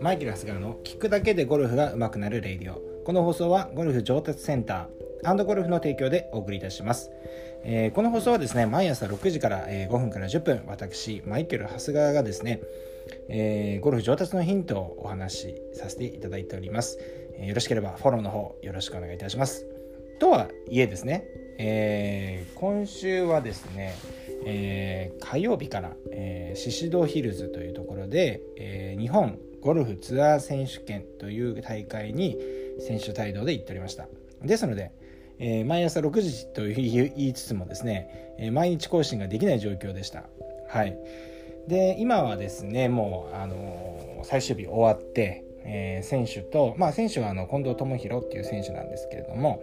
[0.00, 2.92] マイケル・ハスガーの聞くだけでゴルフが上手くなるレイディオ。
[3.04, 7.10] この放送はゴルフ上達センターゴルフの提供でお送りいたします、
[7.64, 12.60] えー、この放送はですね毎朝6時から、え、5分から10分私マイケル・ハスガーがですね、
[13.28, 16.98] えー、ゴルフ上達のヒントをお話しさせていただいております、
[17.38, 19.66] えよろしければフォローの方よろしくお願いいたします。
[20.18, 21.24] とはいえですね、
[21.58, 23.94] え今週はですね
[24.44, 32.36] えー、火曜日から、えー、宍戸ヒルズというところで、えー、日本ゴルフツアー選手権という大会に
[32.80, 34.08] 選手帯同で行っておりました。
[34.42, 34.92] ですので、
[35.38, 40.24] えー、毎朝6時と言いつつもですね、え、毎日更新ができない状況でした。
[40.68, 40.96] はい。
[41.68, 49.62] で今はですねもう、あの、最終日終わって、え、選手とまあ選手はあの近藤智弘っていう選手なんですけれども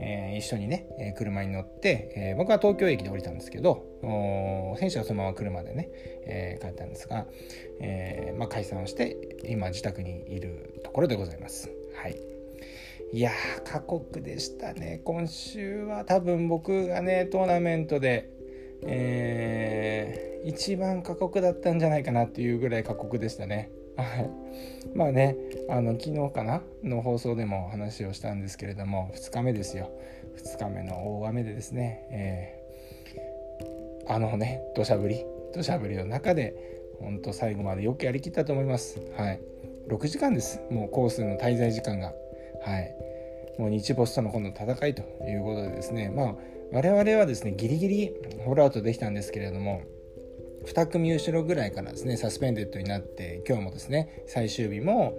[0.00, 3.86] えー、一緒にね、え、車に乗って、えー、僕は東京駅で降りたんですけど
[4.78, 5.90] 選手はそのまま車でね、
[6.26, 7.26] え帰ったんですが、
[7.80, 11.70] えまあ、解散をして今自宅にいるところでございます。
[11.94, 12.30] はい
[13.12, 18.30] いやー過酷でしたね今週は多分僕がねトーナメントで、
[18.86, 23.72] えー、一番過酷だったんじゃないかなっていうぐらい過酷でしたね。
[24.02, 24.30] い。
[24.94, 25.36] まあね
[25.68, 29.90] あの昨日かなの放送でも話をしたんですけれども2日目ですよ。
[30.36, 36.54] 2日目の大雨でですね、えー、あのね土砂降り土砂降りの中で
[37.00, 39.00] 本当最後までよくやりきったと思います。
[39.16, 39.40] はい。
[39.88, 40.60] 6時間です。
[40.70, 42.12] もうコースの滞在時間が。
[42.62, 42.94] はい。
[43.58, 46.10] もう日没との今度戦いということでですね。
[46.10, 46.34] まあ
[46.72, 49.82] 我々はですねギリギリホールアウトできたんですけれども
[50.66, 55.14] 2組後ろぐらいからですねサスペンデッドになって今日もですね最終日も、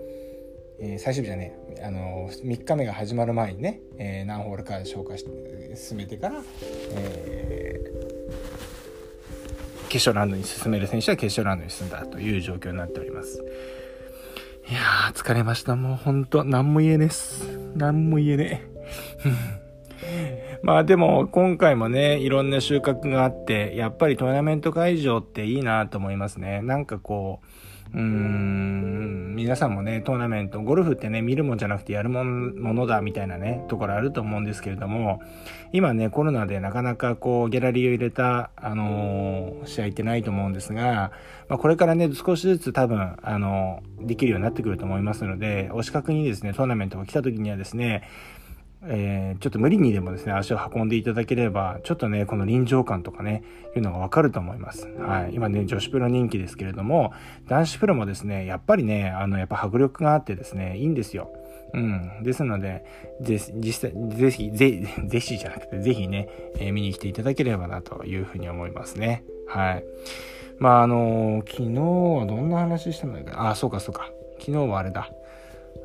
[0.79, 6.41] えー、最終日じゃねあの3日目が始まる前にね、えー、何ホールか消化して進めてから、
[6.95, 13.43] えー、決勝ラウンドに進める選手は決勝ラウンドに進んだという状況になっております。
[14.69, 15.75] いやー疲れました。
[15.75, 17.43] もう本当何も言えねえっす。
[17.75, 18.63] 何も言えね
[19.65, 19.70] え。
[20.63, 26.61] まあでも今回もね、いろんな収穫があって、やっぱりトーナメント会場っていいなと思いますね。
[26.61, 27.47] なんかこう、
[27.93, 35.19] うーん、皆さんもね、トーナメント、ゴルフってね、見るもんじゃなくてやるものだみたいなね、ところあると思うんですけれども、
[35.73, 41.11] 今ね、コロナでなかなかこう、ギャラリーを入れた、あのー、試合ってないと思うんですが、
[41.49, 48.03] まあ、これからね、少しずつ多分、あのー、できるようになってくると思いますので、お近くにですね、トーナメントが来た時にはですね、
[48.83, 53.43] えー、ちょっと無理にでもですね、足を運んでいただければ、ちょっとね、この臨場感とかね、
[53.75, 54.87] いうのがわかると思います。
[54.97, 55.35] はい。
[55.35, 57.13] 今ね、女子プロ人気ですけれども、
[57.47, 61.31] 男子プロもですね、やっぱりね、あの、やっぱ迫力があってですね、いいんですよ。
[61.73, 62.23] うん。
[62.23, 62.83] ですので、
[63.21, 66.27] 実際、ぜひ、ぜ、ぜひじゃなくて、ぜひね、
[66.57, 69.23] えー、見に来ていただければなというふうに思いますね。
[69.47, 69.85] はい。
[70.59, 71.79] まあ、あのー、昨日
[72.19, 74.11] はどんな話したのかあ、そうかそうか。
[74.39, 75.11] 昨日はあれだ。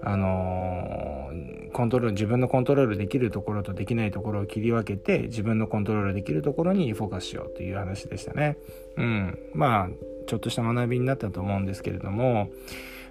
[0.02, 8.56] あのー、コントロール自分のコントロールできるところとできないところを切り分けて自分のコントロールできるところにフォーカスしようという話でしたね。
[8.96, 9.88] うん、まあ
[10.26, 12.50] ちょっとした学びになったと思うんですけれども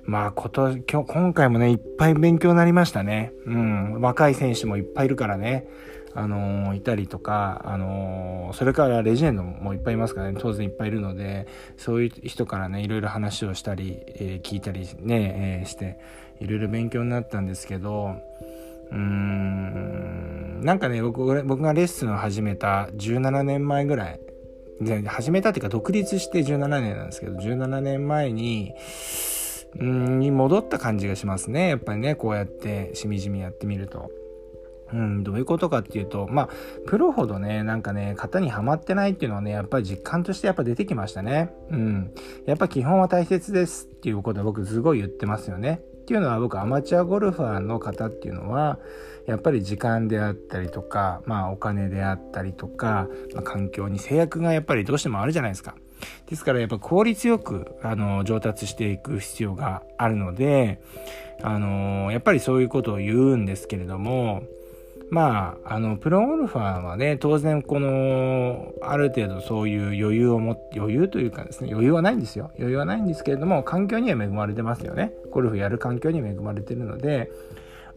[0.03, 3.33] まあこと今日今回もねいっぱい勉強になりましたね。
[3.45, 5.67] うん、若い選手もいっぱいいるからね。
[6.15, 11.45] あの、いたりとか、あの、それからレジェンドもいっぱいいますからね、当然いっぱいいるので、
[11.75, 15.99] そういう人からね、いろいろ話をしたり、えー、聞いたりね、えー、して、
[16.39, 18.15] いろいろ勉強になったんですけど、
[18.91, 24.19] うーん、なんかね、僕僕がレッスンを始めた17年前ぐらい、
[25.05, 28.73] 始めたっていうか独立して17年なんですけど、17年前に、
[29.77, 31.67] うんに戻った感じがしますね。
[31.67, 34.09] やっぱりね、こうやってしみじみやってみると。
[34.93, 36.49] うん、どういうことかっていうと、まあ、
[36.85, 41.51] プロほどね、なんかね、型にはまってないっていうのはね、やっぱり実感としてやっぱ出てきましたね。
[41.71, 42.11] うん。
[42.45, 45.81] やっぱ基本は大切ですっていうことは僕すごい言ってますよね。
[46.05, 48.77] っていうのは僕アマチュアゴルファーの方っていうのは
[49.25, 55.73] やっぱり時間であったりとか、まあ、お金であったりとか、まあ、環境に制約がやっぱりどうしてもあるじゃないですか。
[56.27, 60.79] ですからやっぱ効率よくあの上達していく必要があるので
[61.41, 64.43] あのやっぱりそういうことを言うんですけれども
[65.09, 72.51] まあ、あの、プロゴルファーはね、当然この、ある程度そういう余裕を持って、余裕というかですね、余裕はないんですよ。
[72.57, 75.13] 余裕はないんですけれども、環境には恵まれてますよね。
[75.31, 77.31] ゴルフやる環境に恵まれてるので、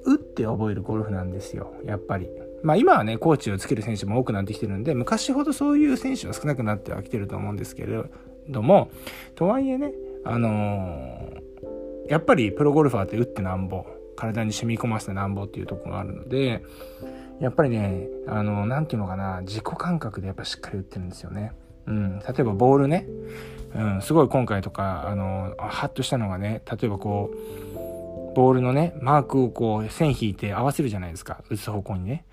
[0.05, 2.29] 打って覚えるゴルフなんですよ、やっぱり。
[2.63, 8.03] まあ今はね、コーチをつける選手も多くなってきてるんで、昔ほどそういう選手は少なくなってはきてると思うんですけれ
[8.49, 8.91] ども、
[9.35, 9.93] とはいえね、
[10.25, 13.98] あのー、やっぱりプロゴルファーって打ってなんぼ。
[14.19, 16.65] 体に染み込ませてなんぼっていうとこがあるので
[17.41, 21.53] やっぱりねあの何て言うのかな自己感覚でやっぱしっかり打ってるんですよね。
[21.87, 23.07] うん、例えばボールね、
[23.75, 31.43] うん、すごい今回とかあのハッとしたのがね例えばこうボールのねマークをこう線引いて合わせるじゃないですか。
[31.49, 32.25] 打つ方向にね。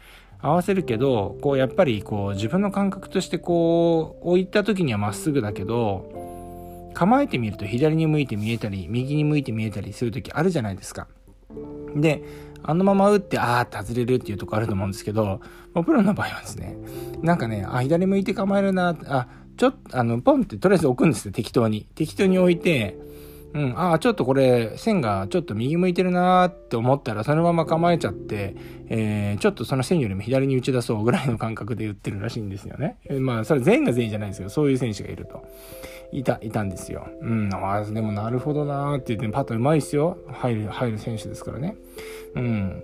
[0.42, 11.08] 合わせるけどこうやっぱりこう自分の感覚としてこう置いた時にはまっすぐだけど構えてみると左に向いて見えたり右に向いて見えたりする時あるじゃないですか。
[11.96, 12.24] で
[12.64, 15.40] あのまま打ってああって外れるっていうとこあると思うんですけど
[15.74, 16.78] プロの場合はですね
[17.22, 19.28] なんかねあ左向いて構えるなあ
[19.58, 21.88] ちょっとあのポンってとりあえず置くんですよ適当に。
[21.96, 22.98] 適当に置いて
[23.56, 28.54] うん、ああ、ちょっとこれ、線がちょっと右向いてるなーって思ったら、そのまま構えちゃって、
[28.90, 32.98] えー、ちょっとその線よりも左に打ち出そうぐらいの感覚で打ってるらしいんですよね。
[33.06, 34.50] え、まあ、それ全員が全員じゃないですけど。
[34.50, 35.42] そういう選手がいると。
[36.12, 37.08] いた、いたんですよ。
[37.22, 40.18] うん、ああ、でもなるほどなーって言って、パッとうまいっすよ。
[40.28, 41.78] 入る、入る選手ですからね。
[42.36, 42.84] うん。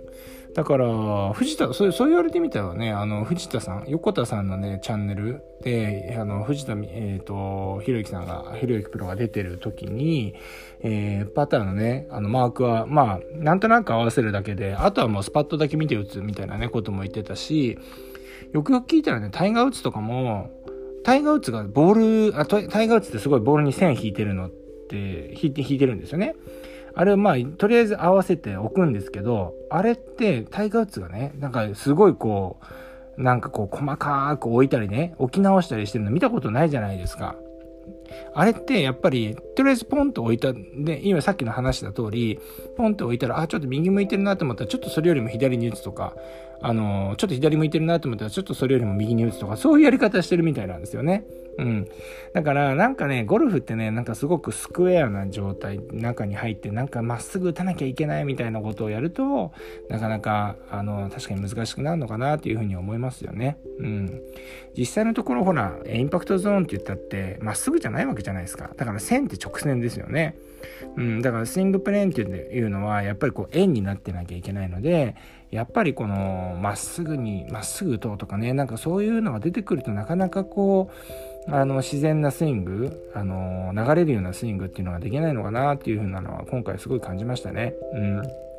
[0.54, 10.34] だから、藤田、そうそう言われてみたらね、あの、藤田さん、横田さんのね、チャンネルで、あの、藤田、えっ、ー、と、ひろゆきさんが、ひろゆきプロが出てる時に、
[10.82, 17.78] えー、パターのね、あの、マークは、まあ、なんとなく合わせるだけで、あとはもうスパットだけ見て打つみたいなね、ことも言ってたし、
[18.52, 20.50] よくよく聞いたらね、タイガー打つとかも、
[21.02, 24.50] タイガー打つがボール、あタイガー打つってすごいボールに線引いてるのっ
[24.90, 26.34] て、引いて、引いてるんですよね。
[26.94, 32.58] あれまあとりあえず合わせておくんですけどあれってタイガー・ウッズがねなんかすごいこ
[33.16, 37.36] うなんかこう細かく置いたりね置き直したりしてるの見たことないじゃないですか。
[38.34, 42.38] あれってやっぱりとりあえずポンと置いたで今さっきの話した通り
[42.76, 46.14] ポンと置いたらあちょっと右向いてるなと思ったらちょっとそれよりも左に打つとか
[46.60, 51.24] あのちょっと左向いてるなと思ったらちょっとそれよりも右に打つとかそういうやり方してるみたいなんですよね。
[51.58, 51.88] うん。
[52.32, 59.52] だから、なんかね、ゴルフってね、なんかすごくスクエアな状態、中に入って、なんかまっすぐ打たなきゃいけないみたいなことをやると、
[59.88, 63.58] なかなか、あの、確かに難しくなるのかなっていうふうに思いますよね。
[63.78, 64.22] うん。
[64.76, 68.70] 実際のところ、ほら、インパクトゾーンって言ったって、まっすぐじゃないわけじゃないですか。
[68.76, 70.34] だから線って直線ですよね。
[70.96, 71.22] うん。
[71.22, 75.14] だからスイングプレーンっていうのは、やっぱりこう、円になってなきゃいけないので、
[75.50, 87.74] やっぱりこの、まっすぐに、まっすぐ打とうとかね、なんかそういうのが出てくるとなかなかこう、あの自然なスイングあの流れるようなスイングっていうのができないのかなっていう風なのは今回すごい感じましたね。
[87.94, 88.51] うん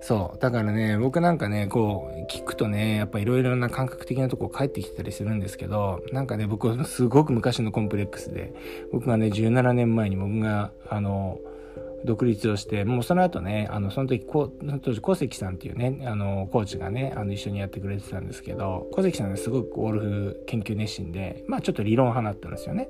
[0.00, 0.38] そう。
[0.38, 8.54] だからね、僕なんかね、こう、聞くとね、やっぱいろいろな感覚的なとこ帰ってきたりするんですけど、なんかね、僕すごく昔のコンプレックスで、
[8.92, 11.38] 僕がね、17年前に僕が、あの、
[12.04, 14.50] 独立をして、もうその後ね、あの、その時、こ
[14.82, 22.88] 当時、小関さんっていうね、あの、コーチがね、あの、一緒にやってくれてたんですけど、小関さんがすごくゴルフ研究熱心で、まあちょっと理論派だったんですよね。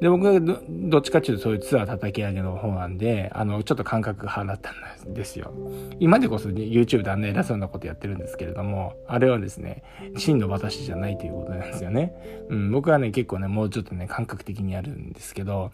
[0.00, 4.72] で、僕はどっちかっていうとそういうツアー叩き上げの方なんで、あの、ちょっと感覚派だった
[5.06, 5.52] んですよ。
[5.98, 9.82] 今でこそ YouTube であんな偉そうなことやってるんですけれども、あれはですね、
[10.16, 12.46] 真の私じゃないということなんですよね。
[12.48, 15.70] うん、僕はね、結構ね、もうちょっとね、感覚的にやるんですけど、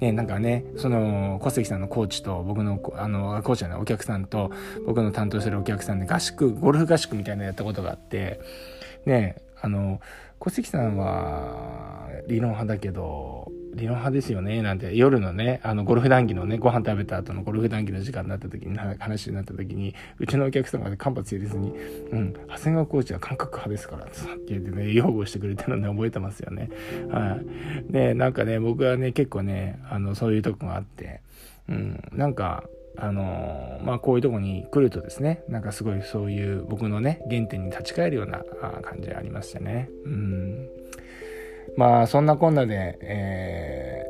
[0.00, 4.50] ね、なんかね、その、小関さんのコーチと、僕の、あの、コーチじゃない、お客さんと、
[4.86, 8.40] 僕の担当してるお客さんで合宿、ゴルフ合宿みたいなのやったことがあって、
[9.04, 10.00] ね、あの、
[10.38, 21.72] 小関さんは理論派だけど、理論派ですよね、なんて、夜のね、あの、ゴルフ談義のね、ご飯食べた後のゴルフ談義の時間になった時に、話になった時に、うちのお客様で間髪入れずに、
[22.10, 24.14] うん、長谷川コーチは感覚派ですから、って
[24.48, 26.70] 言ってね、擁護してくれたので覚えてますよね。
[27.10, 27.38] は
[27.88, 27.92] い。
[27.92, 31.20] で、なんかね、僕はね、結構ね、あの、そういうとこがあって、
[31.68, 32.64] うん、なんか、
[32.98, 38.42] あのまあこういうとこに来るとですねなんかすごいそういう僕のね原点に立ち返るような
[38.82, 40.68] 感じがありましてねうん
[41.76, 44.06] まあそんなこんなで、え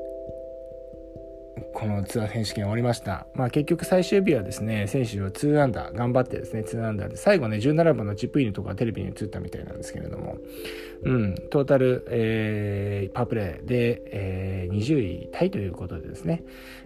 [1.77, 3.27] このツアー選手権終わりました。
[3.35, 10.39] まあ結局最終日はですね、選手は2アンダー、頑張ってですね、2アンダーで、最後ね、17番のチップインのとこがテレビに映ったみたいなんですけれども、
[11.03, 16.45] うん、トータル、えー、パープレーで、えー、20位タイということでですね、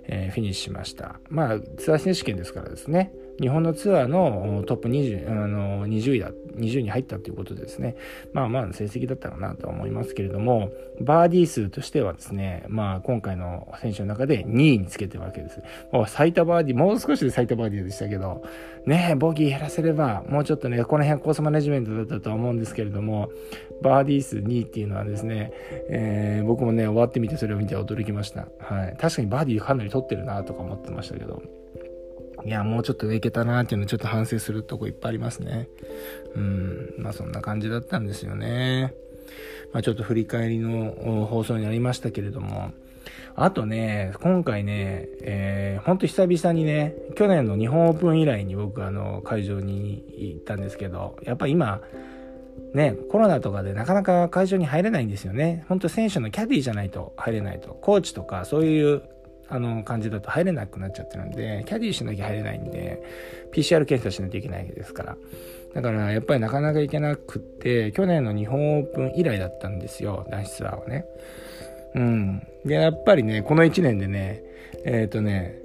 [0.08, 1.20] えー、フィニッシュしました。
[1.28, 7.96] まあ、ツアー選手権ですからですね、日本のツアーのトップ20あの20位だ20に入ったということでですね。
[8.32, 10.70] まあまあ成績だったかなとは思いますけれども
[11.00, 15.62] バーディー数としてはですねまあ今回の選手の中で2位につけてるわけです。
[15.92, 18.42] もう最多バーディーもう少しで最多バーディーでしたけど
[18.84, 23.30] ねボギー減らせればもうちょっとねこの辺コースマネジメントだったとは思うんですけれども
[23.82, 25.52] バーディー数2位っていうのはですね、
[25.88, 31.42] えー、僕もね終わってみてそれを見て驚きました、はい、確かにバーディーかなり取ってるなとか思ってましたけど。
[32.44, 35.68] いや、もうちょっと上いけたなっていうのちょっと反省するとこいっぱいありますね。
[36.34, 36.94] うん。
[36.98, 38.94] まあそんな感じだったんですよね。
[39.72, 42.72] まあちょっと振り返りの放送になりましたけれども、
[43.36, 51.80] あとね、今回ね、えー、ほんと久々にね、去年の日本オープン以来に僕あの会場に行ったんですけど、やっぱ今、
[52.74, 55.64] ね、コロナとかでなかなか会場に入れないんですよね。
[55.68, 57.70] 本当選手のキャディーじゃないと入れないと。
[57.80, 59.02] コーチとかそういう
[59.50, 63.02] あの感じだと入れなくなっちゃってるんで、キャディーしなきゃ入れないんで、
[63.52, 65.16] PCR 検査しないといけないですから。
[65.74, 71.04] だからやっぱりなかなか行けなくって、去年の日本オープン以来だったんですよ、男子ツアーはね。
[71.94, 72.46] うん。
[72.64, 74.42] で、やっぱりね、この1年でね、
[74.84, 75.60] えっ、ー、とね、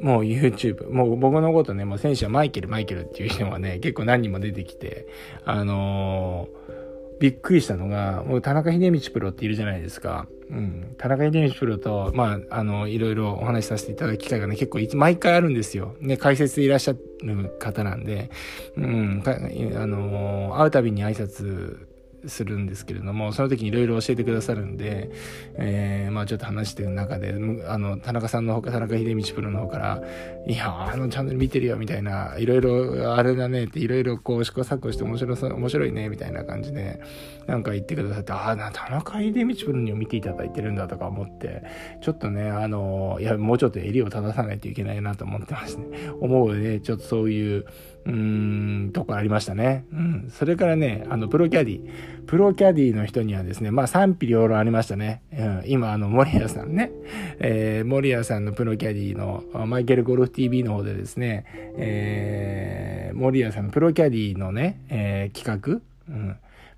[0.00, 5.06] もう YouTube、もう僕のことね、もう選手はマイケル、マイケルっていう人がね、結構何人も出てきて、
[5.44, 6.77] あのー、
[7.20, 10.26] びっくりしたのが、もう田中秀道プロっているじゃないですか。
[10.50, 10.94] うん。
[10.98, 15.96] 田中秀道プロと、まあ、あの、いろいろお話しさせていただく機会がね、結構毎回あるんですよ。
[16.00, 18.30] ね、解説でいらっしゃる方なんで、
[18.76, 21.87] うん、あの、会うたびに挨拶
[22.28, 25.10] するんですけれども、その時にいろいろ教えてくださるんで、
[25.56, 27.34] えー、まあちょっと話してる中で、
[27.66, 30.02] あの、田中さんのほか、田中秀道プロの方から、
[30.46, 37.00] いや、あのチャンネル見てるよ、みたいな、いろいろ、あれだねって、いろいろこう試行錯誤して面白そ、面白いね、みたいな感じで、
[37.46, 41.62] なんか言ってくださって、ああ、田中秀道プロにも見ていただいてるんだとか思って、
[42.00, 45.86] ちょっとね、あの、いや、もうちょっと襟を正さないといけないなと思ってますね。
[46.20, 47.64] 思うね、ちょっとそういう、
[48.04, 49.84] うーん、とこありましたね。
[49.92, 50.28] うん。
[50.30, 51.90] それからね、あの、プロキャディ。
[52.26, 55.22] プロキャディの人にはですね、まあ賛否両論ありましたね。
[55.32, 55.62] うん。
[55.66, 56.90] 今、あの、森谷さんね、
[57.38, 61.44] えー、森谷さんのプロキャディのマイケルゴルフ TV の方でですね、
[61.76, 66.36] えー、森谷さんのプロキャディのね、えー、企画、うん。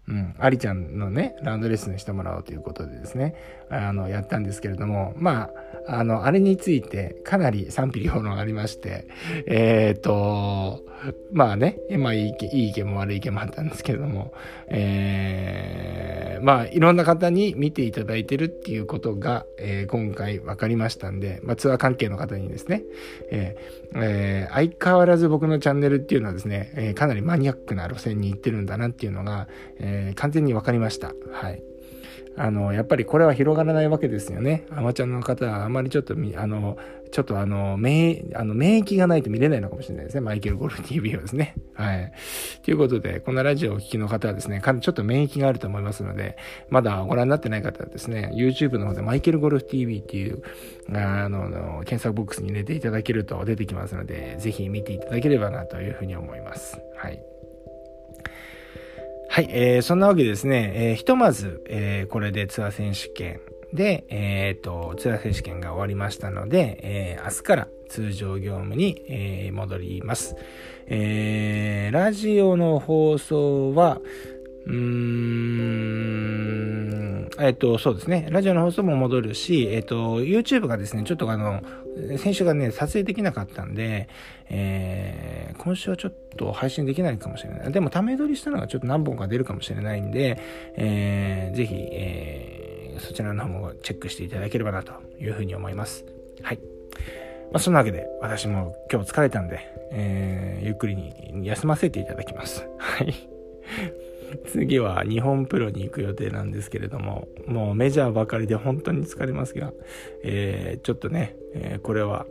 [0.09, 3.37] うん、アリちゃんのね、ランドレッスンしてもらおうということでですね、
[3.71, 5.51] あの、やったんですけれども、まあ
[5.87, 9.07] あ、の、あれについてかなり賛否両論ありまして、
[9.47, 10.85] えっ、ー、と、
[11.33, 14.35] まあね、まあいいいい意見も悪い意見もあったんですけれども、
[14.69, 22.83] えー、まあいろんな方に見ていただいてるっていうことが、えー、今回分かりましたんで、まあツアー関係の方にですね、
[23.31, 31.15] えーえー、相変わらず僕のチャンネルっていうのはですね、えー、かなりマニアックな路線に行ってるんだなっていうのが、えー、完全に分かりました。
[31.33, 31.63] はい。
[32.37, 34.65] あの、やっぱりこれは広がらないわけですよね。
[34.71, 36.79] アマチュアの方はあまりちょっとあの、
[37.11, 40.21] ちょっとあの、免あの免疫がないと見れないのかもしれないですね。
[40.21, 41.55] マイケルゴルフ TV はですね。
[41.75, 42.13] はい。
[42.63, 46.37] ということで、このラジオをお聞きの方はですね、ちょっと免疫があると思いますので、
[46.69, 50.43] まだご覧になってない方はですね、YouTube の方でマイケルゴルフ TV っていう、
[50.93, 56.81] あの、検索ボックスに入れていただけると出てきますので、ぜひ見ていただければなというふうに思います。
[56.97, 57.21] はい。
[59.33, 63.41] はい、えー、そんなわけですね、えー、ひとまず、えー、これでツアー選手権
[63.73, 70.35] で、えっ、ー、と、ツアー選手権が終わりましたので、えー、明日から通常業務に、えー、戻ります。
[70.89, 74.01] えー、ラジオの放送は、
[74.67, 76.21] うーん、
[77.39, 78.29] えっと、そうですね。
[78.31, 81.63] ラジオの放送も戻るし、えっと、YouTube がですね、ちょっとあの、
[82.19, 84.09] 先週がね、撮影できなかったんで、
[84.49, 87.73] えー、今週はちょっと配信できないかもしれない。
[87.73, 90.39] でも、ため撮りしたのがちょっと何本か出るかもしれないんで、
[90.77, 96.05] えー、ぜひ、えー、そちらの方もチェックしていただければなというふうに思います。
[96.43, 96.59] はい。
[97.53, 99.61] まあ、そんなわけで、私も今日疲れたんで、
[99.93, 102.69] えー、ゆっくりに休ませていただきます。
[102.79, 103.15] はい。
[104.47, 109.73] 次は日本プロに行く予定なんですけれども、もうメジャーばかりで本当に疲れますが、
[110.23, 112.27] えー、ちょっとね、えー、これは、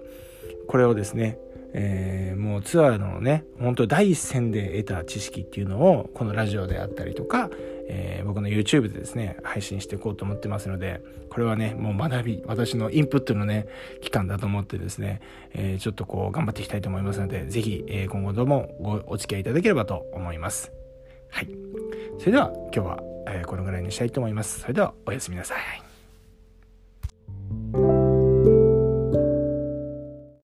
[0.67, 1.39] これをですね、
[1.73, 7.49] えー、もうツアーのね、本当第一線で得た知識っていうのを、このラジオであったりとか、
[7.87, 13.67] えー、僕の YouTube でですね、配信していこうと思ってますので、これはね、もう学び、私のインプットのね、
[14.01, 15.21] 期間だと思ってですね、
[15.53, 20.71] えー、ちょっとこう頑張っていきたいと思いますので、ぜひ、え今後ともごお付き合いいただければと思います。
[21.29, 21.49] はい。
[22.19, 24.59] それでは今日は、えこのぐらいにしたいと思います。
[24.59, 25.88] それではおやすみなさい。